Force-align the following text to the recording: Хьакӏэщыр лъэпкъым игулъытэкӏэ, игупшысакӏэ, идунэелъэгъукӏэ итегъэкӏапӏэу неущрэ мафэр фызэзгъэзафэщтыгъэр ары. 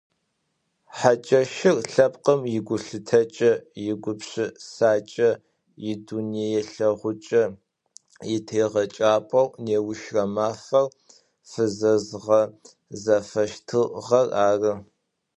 Хьакӏэщыр 0.97 1.77
лъэпкъым 1.91 2.41
игулъытэкӏэ, 2.57 3.51
игупшысакӏэ, 3.89 5.29
идунэелъэгъукӏэ 5.91 7.43
итегъэкӏапӏэу 8.35 9.47
неущрэ 9.63 10.23
мафэр 10.35 10.85
фызэзгъэзафэщтыгъэр 11.49 14.27
ары. 14.47 14.71